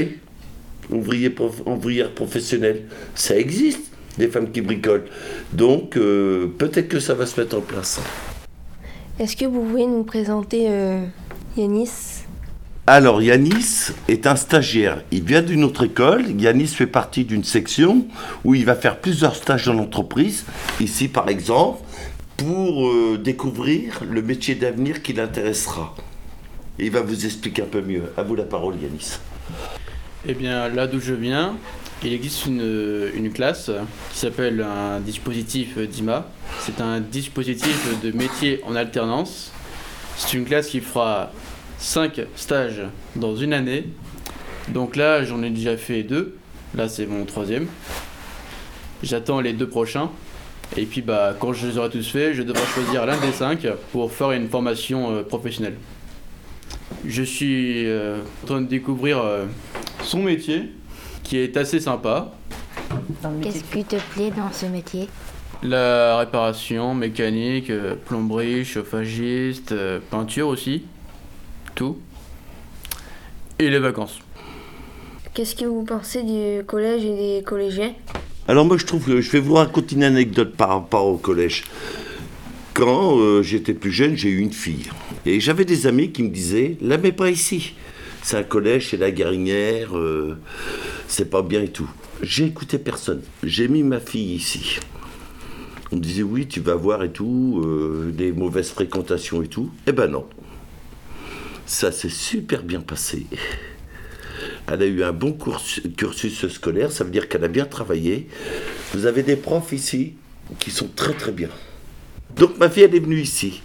ouvrières 0.90 2.12
professionnelles? 2.12 2.86
Ça 3.14 3.38
existe, 3.38 3.92
des 4.18 4.28
femmes 4.28 4.52
qui 4.52 4.62
bricolent. 4.62 5.06
Donc 5.54 5.96
euh, 5.96 6.48
peut-être 6.58 6.88
que 6.88 7.00
ça 7.00 7.14
va 7.14 7.28
se 7.28 7.40
mettre 7.40 7.58
en 7.58 7.62
place. 7.62 8.00
Est-ce 9.18 9.38
que 9.38 9.46
vous 9.46 9.62
pouvez 9.62 9.86
nous 9.86 10.04
présenter 10.04 10.66
euh, 10.68 11.06
Yanis? 11.56 12.26
Alors 12.86 13.22
Yanis 13.22 13.94
est 14.10 14.28
un 14.28 14.36
stagiaire. 14.36 15.04
Il 15.10 15.24
vient 15.24 15.42
d'une 15.42 15.64
autre 15.64 15.86
école. 15.86 16.30
Yanis 16.38 16.68
fait 16.68 16.86
partie 16.86 17.24
d'une 17.24 17.46
section 17.46 18.08
où 18.44 18.56
il 18.56 18.66
va 18.66 18.76
faire 18.76 19.00
plusieurs 19.00 19.38
stages 19.38 19.68
dans 19.68 19.74
l'entreprise. 19.74 20.44
Ici 20.82 21.08
par 21.08 21.30
exemple, 21.30 21.80
pour 22.36 22.90
euh, 22.90 23.18
découvrir 23.18 24.02
le 24.06 24.22
métier 24.22 24.54
d'avenir 24.54 25.02
qui 25.02 25.14
l'intéressera. 25.14 25.96
Il 26.78 26.92
va 26.92 27.00
vous 27.00 27.26
expliquer 27.26 27.62
un 27.62 27.68
peu 27.68 27.82
mieux. 27.82 28.12
À 28.18 28.24
vous 28.24 28.36
la 28.36 28.44
parole 28.44 28.76
Yanis. 28.82 29.20
Eh 30.28 30.34
bien, 30.34 30.68
là 30.68 30.88
d'où 30.88 31.00
je 31.00 31.14
viens, 31.14 31.56
il 32.06 32.14
existe 32.14 32.46
une, 32.46 33.10
une 33.16 33.32
classe 33.32 33.72
qui 34.12 34.20
s'appelle 34.20 34.62
un 34.62 35.00
dispositif 35.00 35.78
DIMA. 35.78 36.28
C'est 36.60 36.80
un 36.82 37.00
dispositif 37.00 38.02
de 38.04 38.12
métier 38.12 38.62
en 38.66 38.76
alternance. 38.76 39.52
C'est 40.18 40.34
une 40.38 40.46
classe 40.46 40.68
qui 40.68 40.82
fera 40.82 41.32
5 41.80 42.22
stages 42.36 42.84
dans 43.16 43.36
une 43.36 43.54
année. 43.54 43.86
Donc 44.70 44.96
là, 44.96 45.24
j'en 45.24 45.44
ai 45.44 45.50
déjà 45.50 45.78
fait 45.78 46.04
deux. 46.04 46.38
Là, 46.76 46.90
c'est 46.90 47.06
mon 47.06 47.26
troisième. 47.26 47.68
J'attends 49.04 49.42
les 49.42 49.54
deux 49.54 49.68
prochains. 49.68 50.10
Et 50.78 50.86
puis, 50.86 51.02
bah, 51.02 51.36
quand 51.40 51.54
je 51.54 51.68
les 51.68 51.78
aurai 51.78 51.90
tous 51.90 52.10
faits, 52.10 52.34
je 52.34 52.42
devrai 52.42 52.66
choisir 52.66 53.06
l'un 53.06 53.18
des 53.18 53.32
cinq 53.32 53.68
pour 53.92 54.12
faire 54.12 54.32
une 54.32 54.50
formation 54.50 55.12
euh, 55.12 55.24
professionnelle. 55.24 55.76
Je 57.06 57.24
suis 57.24 57.86
euh, 57.86 58.18
en 58.44 58.48
train 58.48 58.62
de 58.62 58.68
découvrir 58.68 59.20
euh, 59.20 59.46
son 60.04 60.24
métier, 60.24 60.72
qui 61.26 61.38
est 61.40 61.58
assez 61.58 61.82
sympa. 61.82 62.32
Qu'est-ce 63.42 63.64
qui 63.64 63.84
te 63.84 63.98
plaît 64.14 64.32
dans 64.32 64.52
ce 64.54 64.68
métier? 64.68 65.10
La 65.64 66.20
réparation, 66.20 66.94
mécanique, 66.94 67.70
euh, 67.70 67.96
plomberie, 67.96 68.64
chauffagiste, 68.64 69.72
euh, 69.72 70.00
peinture 70.12 70.48
aussi. 70.48 70.84
Tout. 71.74 71.98
Et 73.58 73.70
les 73.70 73.80
vacances. 73.80 74.20
Qu'est-ce 75.34 75.56
que 75.56 75.66
vous 75.66 75.84
pensez 75.84 76.24
du 76.24 76.64
collège 76.66 77.04
et 77.04 77.16
des 77.16 77.44
collégiens? 77.44 77.94
Alors 78.48 78.66
moi 78.66 78.78
je 78.78 78.86
trouve 78.86 79.04
que 79.04 79.20
je 79.20 79.32
vais 79.32 79.40
vous 79.40 79.56
raconter 79.56 79.96
une 79.96 80.04
anecdote 80.04 80.56
par 80.56 80.70
rapport 80.70 81.08
au 81.08 81.18
collège. 81.18 81.64
Quand 82.76 83.18
euh, 83.18 83.42
j'étais 83.42 83.74
plus 83.74 83.92
jeune, 83.92 84.16
j'ai 84.16 84.30
eu 84.30 84.40
une 84.40 84.54
fille. 84.54 84.90
Et 85.26 85.40
j'avais 85.40 85.66
des 85.66 85.88
amis 85.88 86.12
qui 86.12 86.22
me 86.24 86.30
disaient 86.30 86.78
La 86.82 86.98
mets 86.98 87.12
pas 87.12 87.32
ici. 87.32 87.74
C'est 88.22 88.38
un 88.38 88.44
collège, 88.44 88.90
c'est 88.90 88.98
la 88.98 89.12
garinière, 89.12 89.96
euh, 89.98 90.38
c'est 91.08 91.30
pas 91.30 91.42
bien 91.42 91.62
et 91.62 91.70
tout. 91.70 91.90
J'ai 92.22 92.46
écouté 92.46 92.78
personne. 92.80 93.22
J'ai 93.44 93.68
mis 93.68 93.84
ma 93.84 94.00
fille 94.00 94.34
ici. 94.34 94.80
On 95.92 95.98
me 95.98 96.02
disait 96.02 96.24
Oui, 96.24 96.48
tu 96.48 96.60
vas 96.60 96.76
voir 96.76 97.04
et 97.04 97.12
tout, 97.12 97.62
euh, 97.64 98.12
des 98.12 98.32
mauvaises 98.32 98.72
fréquentations 98.72 99.42
et 99.42 99.48
tout. 99.48 99.72
Eh 99.88 99.92
ben 99.92 100.08
non. 100.08 100.26
Ça 101.66 101.92
s'est 101.92 102.10
super 102.10 102.64
bien 102.64 102.82
passé. 102.82 103.26
Elle 104.68 104.82
a 104.82 104.86
eu 104.86 105.04
un 105.04 105.14
bon 105.14 105.38
cursus, 105.98 106.48
scolaire, 106.48 106.92
ça 106.92 107.04
veut 107.04 107.12
dire 107.12 107.30
qu'elle 107.30 107.44
a 107.44 107.48
bien 107.48 107.66
travaillé. 107.66 108.28
Vous 108.94 109.06
avez 109.06 109.24
des 109.24 109.36
profs 109.36 109.72
ici 109.72 110.14
qui 110.60 110.72
sont 110.72 110.88
très 110.88 111.14
très 111.14 111.32
bien. 111.32 111.50
Donc 112.36 112.58
ma 112.58 112.70
fille, 112.70 112.84
elle 112.84 112.96
est 112.96 113.00
venue 113.00 113.22
ici. 113.22 113.62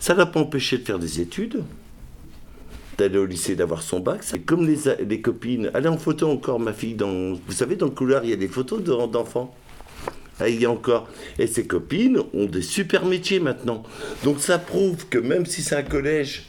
Ça 0.00 0.14
l'a 0.14 0.26
pas 0.26 0.40
empêché 0.40 0.78
de 0.78 0.84
faire 0.84 0.98
des 0.98 1.20
études, 1.20 1.62
d'aller 3.02 3.18
au 3.18 3.26
lycée, 3.26 3.56
d'avoir 3.56 3.82
son 3.82 4.00
bac. 4.00 4.22
C'est 4.22 4.40
comme 4.40 4.66
les, 4.66 4.78
les 5.04 5.20
copines. 5.20 5.70
Est 5.74 5.86
en 5.86 5.96
photo 5.96 6.30
encore, 6.30 6.60
ma 6.60 6.72
fille. 6.72 6.94
Dans, 6.94 7.34
vous 7.34 7.52
savez, 7.52 7.76
dans 7.76 7.86
le 7.86 7.92
couloir, 7.92 8.24
il 8.24 8.30
y 8.30 8.32
a 8.32 8.36
des 8.36 8.48
photos 8.48 8.82
de- 8.82 9.06
d'enfants. 9.06 9.54
Ah, 10.40 10.48
il 10.48 10.60
y 10.60 10.64
a 10.64 10.70
encore. 10.70 11.08
Et 11.38 11.46
ses 11.46 11.66
copines 11.66 12.18
ont 12.34 12.46
des 12.46 12.62
super 12.62 13.04
métiers 13.04 13.40
maintenant. 13.40 13.82
Donc 14.24 14.40
ça 14.40 14.58
prouve 14.58 15.06
que 15.08 15.18
même 15.18 15.46
si 15.46 15.62
c'est 15.62 15.76
un 15.76 15.82
collège 15.82 16.46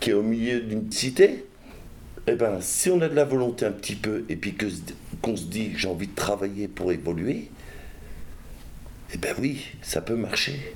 qui 0.00 0.10
est 0.10 0.14
au 0.14 0.22
milieu 0.22 0.60
d'une 0.60 0.90
cité, 0.90 1.46
eh 2.26 2.34
ben, 2.34 2.58
si 2.60 2.90
on 2.90 3.00
a 3.00 3.08
de 3.08 3.14
la 3.14 3.24
volonté 3.24 3.66
un 3.66 3.72
petit 3.72 3.94
peu 3.94 4.24
et 4.28 4.36
puis 4.36 4.54
qu'on 5.22 5.36
se 5.36 5.44
dit 5.44 5.72
j'ai 5.76 5.88
envie 5.88 6.08
de 6.08 6.14
travailler 6.14 6.68
pour 6.68 6.90
évoluer, 6.92 7.50
eh 9.12 9.18
ben 9.18 9.34
oui, 9.38 9.64
ça 9.80 10.00
peut 10.00 10.16
marcher. 10.16 10.74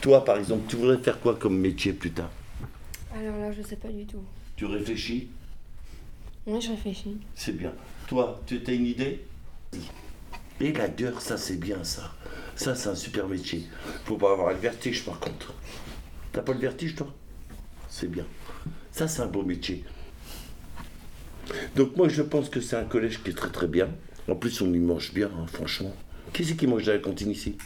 Toi, 0.00 0.24
par 0.24 0.36
exemple, 0.38 0.64
tu 0.68 0.76
voudrais 0.76 0.98
faire 0.98 1.20
quoi 1.20 1.36
comme 1.36 1.58
métier 1.58 1.92
plus 1.92 2.10
tard? 2.10 2.30
Alors 3.18 3.36
là, 3.38 3.50
je 3.50 3.62
sais 3.62 3.76
pas 3.76 3.88
du 3.88 4.06
tout. 4.06 4.22
Tu 4.54 4.64
réfléchis 4.64 5.28
Oui, 6.46 6.60
je 6.60 6.70
réfléchis. 6.70 7.16
C'est 7.34 7.56
bien. 7.56 7.72
Toi, 8.06 8.40
tu 8.46 8.62
as 8.64 8.72
une 8.72 8.86
idée 8.86 9.24
Et 10.60 10.72
la 10.72 10.88
gueule, 10.88 11.18
ça 11.18 11.36
c'est 11.36 11.56
bien 11.56 11.82
ça. 11.82 12.14
Ça 12.54 12.74
c'est 12.76 12.88
un 12.88 12.94
super 12.94 13.26
métier. 13.26 13.66
Faut 14.04 14.16
pas 14.16 14.32
avoir 14.32 14.50
le 14.52 14.58
vertige 14.58 15.04
par 15.04 15.18
contre. 15.18 15.52
T'as 16.32 16.42
pas 16.42 16.52
le 16.52 16.60
vertige 16.60 16.94
toi? 16.94 17.12
C'est 17.88 18.10
bien. 18.10 18.24
Ça 18.92 19.08
c'est 19.08 19.22
un 19.22 19.26
beau 19.26 19.42
métier. 19.42 19.84
Donc 21.74 21.96
moi 21.96 22.08
je 22.08 22.22
pense 22.22 22.48
que 22.48 22.60
c'est 22.60 22.76
un 22.76 22.84
collège 22.84 23.22
qui 23.22 23.30
est 23.30 23.34
très 23.34 23.50
très 23.50 23.66
bien. 23.66 23.88
En 24.28 24.36
plus 24.36 24.60
on 24.60 24.72
y 24.72 24.78
mange 24.78 25.12
bien, 25.12 25.30
hein, 25.36 25.46
franchement. 25.46 25.94
Qui 26.32 26.44
c'est 26.44 26.56
qui 26.56 26.66
mange 26.66 26.88
à 26.88 26.92
la 26.92 26.98
cantine 26.98 27.30
ici? 27.30 27.56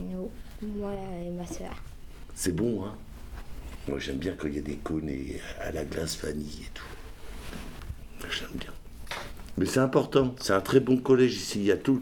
Nous, 0.00 0.30
moi 0.62 0.94
et 1.22 1.30
ma 1.30 1.46
soeur. 1.46 1.82
C'est 2.34 2.54
bon, 2.54 2.84
hein? 2.84 2.94
Moi 3.88 3.98
j'aime 3.98 4.16
bien 4.16 4.34
quand 4.36 4.48
il 4.48 4.56
y 4.56 4.58
a 4.58 4.62
des 4.62 4.76
cônes 4.76 5.10
à 5.60 5.70
la 5.72 5.84
glace 5.84 6.18
vanille 6.22 6.62
et 6.62 6.70
tout. 6.72 6.84
J'aime 8.30 8.48
bien. 8.54 8.72
Mais 9.58 9.66
c'est 9.66 9.80
important, 9.80 10.34
c'est 10.40 10.52
un 10.52 10.60
très 10.60 10.80
bon 10.80 10.96
collège 10.96 11.34
ici. 11.34 11.60
Il 11.60 11.66
y 11.66 11.72
a 11.72 11.76
tout, 11.76 12.00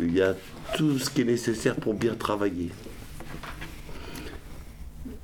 il 0.00 0.12
y 0.12 0.20
a 0.20 0.34
tout 0.76 0.98
ce 0.98 1.08
qui 1.10 1.22
est 1.22 1.24
nécessaire 1.24 1.76
pour 1.76 1.94
bien 1.94 2.14
travailler. 2.14 2.70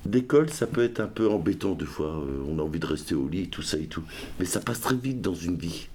D'école, 0.07 0.49
ça 0.49 0.67
peut 0.67 0.85
être 0.85 1.01
un 1.01 1.07
peu 1.07 1.29
embêtant 1.29 1.75
des 1.75 1.85
fois. 1.85 2.17
euh, 2.25 2.43
On 2.49 2.59
a 2.59 2.63
envie 2.63 2.79
de 2.79 2.87
rester 2.87 3.15
au 3.15 3.29
lit, 3.29 3.49
tout 3.49 3.61
ça 3.61 3.77
et 3.77 3.87
tout. 3.87 4.05
Mais 4.39 4.47
ça 4.47 4.61
passe 4.61 4.81
très 4.81 4.97
vite 4.97 5.21
dans 5.21 5.35
une 5.35 5.57
vie. 5.57 5.89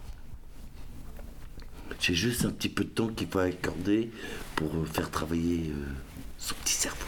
C'est 1.99 2.13
juste 2.13 2.45
un 2.45 2.51
petit 2.51 2.69
peu 2.69 2.83
de 2.83 2.89
temps 2.89 3.07
qu'il 3.07 3.27
faut 3.27 3.39
accorder 3.39 4.11
pour 4.55 4.69
faire 4.91 5.09
travailler 5.09 5.71
euh, 5.71 5.85
son 6.37 6.53
petit 6.63 6.73
cerveau. 6.73 7.07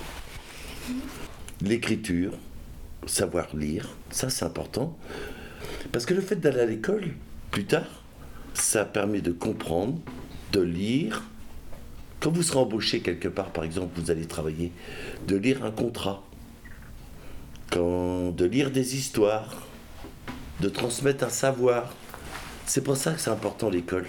L'écriture, 1.62 2.34
savoir 3.06 3.56
lire, 3.56 3.90
ça 4.10 4.30
c'est 4.30 4.46
important. 4.46 4.98
Parce 5.92 6.06
que 6.06 6.14
le 6.14 6.22
fait 6.22 6.36
d'aller 6.36 6.60
à 6.60 6.66
l'école, 6.66 7.14
plus 7.52 7.66
tard, 7.66 8.04
ça 8.54 8.86
permet 8.86 9.22
de 9.22 9.32
comprendre, 9.32 10.00
de 10.52 10.62
lire. 10.62 11.24
Quand 12.20 12.32
vous 12.32 12.44
serez 12.44 12.60
embauché 12.60 13.02
quelque 13.02 13.28
part, 13.28 13.52
par 13.52 13.64
exemple, 13.64 14.00
vous 14.00 14.12
allez 14.12 14.26
travailler, 14.26 14.72
de 15.28 15.36
lire 15.36 15.64
un 15.64 15.72
contrat, 15.72 16.24
de 17.72 18.46
lire 18.46 18.72
des 18.72 18.96
histoires, 18.96 19.68
de 20.62 20.70
transmettre 20.70 21.26
un 21.26 21.30
savoir. 21.30 21.94
C'est 22.66 22.82
pour 22.82 22.98
ça 22.98 23.14
que 23.14 23.20
c'est 23.20 23.30
important 23.30 23.70
l'école. 23.70 24.06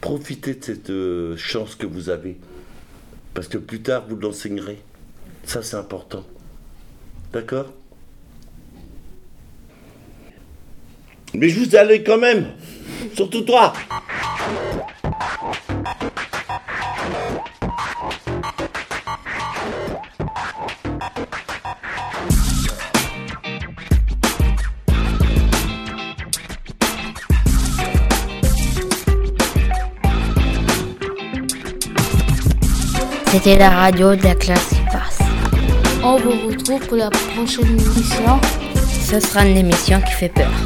Profitez 0.00 0.54
de 0.54 0.64
cette 0.64 0.90
euh, 0.90 1.36
chance 1.36 1.74
que 1.74 1.86
vous 1.86 2.10
avez. 2.10 2.38
Parce 3.34 3.48
que 3.48 3.58
plus 3.58 3.80
tard, 3.80 4.04
vous 4.08 4.16
l'enseignerez. 4.16 4.78
Ça, 5.46 5.62
c'est 5.62 5.76
important. 5.76 6.24
D'accord? 7.32 7.66
Mais 11.34 11.48
je 11.48 11.60
vous 11.60 11.76
allez 11.76 12.02
quand 12.02 12.18
même 12.18 12.46
Surtout 13.14 13.42
toi 13.42 13.72
C'était 33.30 33.58
la 33.58 33.68
radio 33.68 34.16
de 34.16 34.24
la 34.24 34.34
classe. 34.34 34.85
On 36.08 36.18
vous 36.18 36.46
retrouve 36.46 36.86
pour 36.86 36.96
la 36.96 37.10
prochaine 37.10 37.66
émission. 37.66 38.40
Ce 39.02 39.18
sera 39.18 39.44
une 39.44 39.56
émission 39.56 40.00
qui 40.02 40.12
fait 40.12 40.28
peur. 40.28 40.65